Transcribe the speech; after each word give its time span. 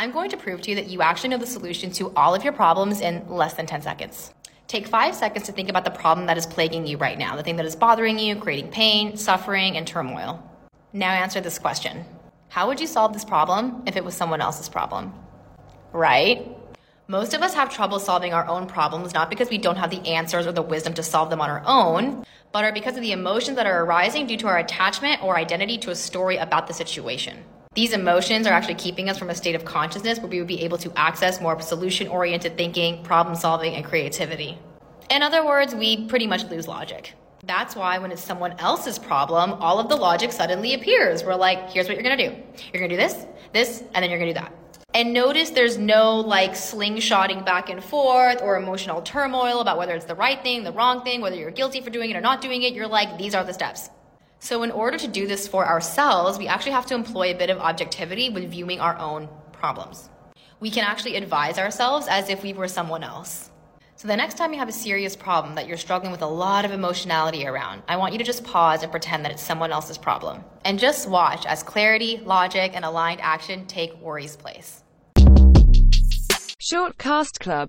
I'm 0.00 0.12
going 0.12 0.30
to 0.30 0.38
prove 0.38 0.62
to 0.62 0.70
you 0.70 0.76
that 0.76 0.88
you 0.88 1.02
actually 1.02 1.28
know 1.28 1.36
the 1.36 1.46
solution 1.46 1.90
to 1.90 2.10
all 2.16 2.34
of 2.34 2.42
your 2.42 2.54
problems 2.54 3.02
in 3.02 3.22
less 3.28 3.52
than 3.52 3.66
10 3.66 3.82
seconds. 3.82 4.32
Take 4.66 4.88
five 4.88 5.14
seconds 5.14 5.44
to 5.44 5.52
think 5.52 5.68
about 5.68 5.84
the 5.84 5.90
problem 5.90 6.26
that 6.26 6.38
is 6.38 6.46
plaguing 6.46 6.86
you 6.86 6.96
right 6.96 7.18
now, 7.18 7.36
the 7.36 7.42
thing 7.42 7.56
that 7.56 7.66
is 7.66 7.76
bothering 7.76 8.18
you, 8.18 8.34
creating 8.36 8.70
pain, 8.70 9.18
suffering, 9.18 9.76
and 9.76 9.86
turmoil. 9.86 10.42
Now 10.94 11.10
answer 11.10 11.42
this 11.42 11.58
question 11.58 12.06
How 12.48 12.66
would 12.66 12.80
you 12.80 12.86
solve 12.86 13.12
this 13.12 13.26
problem 13.26 13.82
if 13.86 13.94
it 13.94 14.02
was 14.02 14.14
someone 14.14 14.40
else's 14.40 14.70
problem? 14.70 15.12
Right? 15.92 16.48
Most 17.06 17.34
of 17.34 17.42
us 17.42 17.52
have 17.52 17.68
trouble 17.68 17.98
solving 17.98 18.32
our 18.32 18.46
own 18.46 18.66
problems 18.66 19.12
not 19.12 19.28
because 19.28 19.50
we 19.50 19.58
don't 19.58 19.76
have 19.76 19.90
the 19.90 20.06
answers 20.08 20.46
or 20.46 20.52
the 20.52 20.62
wisdom 20.62 20.94
to 20.94 21.02
solve 21.02 21.28
them 21.28 21.42
on 21.42 21.50
our 21.50 21.62
own, 21.66 22.24
but 22.52 22.64
are 22.64 22.72
because 22.72 22.96
of 22.96 23.02
the 23.02 23.12
emotions 23.12 23.56
that 23.56 23.66
are 23.66 23.84
arising 23.84 24.26
due 24.26 24.38
to 24.38 24.46
our 24.46 24.56
attachment 24.56 25.22
or 25.22 25.36
identity 25.36 25.76
to 25.76 25.90
a 25.90 25.94
story 25.94 26.38
about 26.38 26.68
the 26.68 26.72
situation. 26.72 27.44
These 27.76 27.92
emotions 27.92 28.48
are 28.48 28.52
actually 28.52 28.74
keeping 28.74 29.08
us 29.08 29.16
from 29.16 29.30
a 29.30 29.34
state 29.36 29.54
of 29.54 29.64
consciousness 29.64 30.18
where 30.18 30.26
we 30.26 30.38
would 30.40 30.48
be 30.48 30.62
able 30.62 30.76
to 30.78 30.92
access 30.96 31.40
more 31.40 31.60
solution 31.60 32.08
oriented 32.08 32.56
thinking, 32.56 33.04
problem 33.04 33.36
solving, 33.36 33.76
and 33.76 33.84
creativity. 33.84 34.58
In 35.08 35.22
other 35.22 35.46
words, 35.46 35.72
we 35.72 36.08
pretty 36.08 36.26
much 36.26 36.42
lose 36.50 36.66
logic. 36.66 37.14
That's 37.44 37.76
why 37.76 37.98
when 37.98 38.10
it's 38.10 38.24
someone 38.24 38.58
else's 38.58 38.98
problem, 38.98 39.52
all 39.52 39.78
of 39.78 39.88
the 39.88 39.94
logic 39.94 40.32
suddenly 40.32 40.74
appears. 40.74 41.22
We're 41.22 41.36
like, 41.36 41.70
here's 41.70 41.86
what 41.86 41.94
you're 41.94 42.02
gonna 42.02 42.16
do. 42.16 42.34
You're 42.72 42.82
gonna 42.82 42.88
do 42.88 42.96
this, 42.96 43.24
this, 43.52 43.84
and 43.94 44.02
then 44.02 44.10
you're 44.10 44.18
gonna 44.18 44.34
do 44.34 44.40
that. 44.40 44.52
And 44.92 45.12
notice 45.12 45.50
there's 45.50 45.78
no 45.78 46.16
like 46.16 46.54
slingshotting 46.54 47.46
back 47.46 47.70
and 47.70 47.84
forth 47.84 48.42
or 48.42 48.56
emotional 48.56 49.00
turmoil 49.00 49.60
about 49.60 49.78
whether 49.78 49.94
it's 49.94 50.06
the 50.06 50.16
right 50.16 50.42
thing, 50.42 50.64
the 50.64 50.72
wrong 50.72 51.02
thing, 51.02 51.20
whether 51.20 51.36
you're 51.36 51.52
guilty 51.52 51.80
for 51.80 51.90
doing 51.90 52.10
it 52.10 52.16
or 52.16 52.20
not 52.20 52.40
doing 52.40 52.62
it. 52.62 52.74
You're 52.74 52.88
like, 52.88 53.16
these 53.16 53.32
are 53.32 53.44
the 53.44 53.54
steps. 53.54 53.90
So, 54.42 54.62
in 54.62 54.70
order 54.70 54.96
to 54.96 55.06
do 55.06 55.26
this 55.26 55.46
for 55.46 55.66
ourselves, 55.66 56.38
we 56.38 56.48
actually 56.48 56.72
have 56.72 56.86
to 56.86 56.94
employ 56.94 57.30
a 57.30 57.36
bit 57.36 57.50
of 57.50 57.58
objectivity 57.58 58.30
when 58.30 58.48
viewing 58.48 58.80
our 58.80 58.98
own 58.98 59.28
problems. 59.52 60.08
We 60.60 60.70
can 60.70 60.82
actually 60.82 61.16
advise 61.16 61.58
ourselves 61.58 62.08
as 62.08 62.30
if 62.30 62.42
we 62.42 62.54
were 62.54 62.66
someone 62.66 63.04
else. 63.04 63.50
So, 63.96 64.08
the 64.08 64.16
next 64.16 64.38
time 64.38 64.54
you 64.54 64.58
have 64.58 64.70
a 64.70 64.72
serious 64.72 65.14
problem 65.14 65.54
that 65.56 65.68
you're 65.68 65.76
struggling 65.76 66.10
with 66.10 66.22
a 66.22 66.26
lot 66.26 66.64
of 66.64 66.70
emotionality 66.70 67.46
around, 67.46 67.82
I 67.86 67.98
want 67.98 68.14
you 68.14 68.18
to 68.18 68.24
just 68.24 68.42
pause 68.42 68.82
and 68.82 68.90
pretend 68.90 69.26
that 69.26 69.32
it's 69.32 69.42
someone 69.42 69.72
else's 69.72 69.98
problem. 69.98 70.42
And 70.64 70.78
just 70.78 71.06
watch 71.06 71.44
as 71.44 71.62
clarity, 71.62 72.22
logic, 72.24 72.72
and 72.74 72.82
aligned 72.82 73.20
action 73.20 73.66
take 73.66 73.94
worry's 74.00 74.36
place. 74.36 74.82
Shortcast 76.62 77.40
Club 77.40 77.68